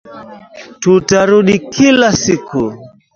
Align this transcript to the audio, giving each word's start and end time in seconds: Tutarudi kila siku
Tutarudi 0.81 1.55
kila 1.73 2.09
siku 2.21 2.61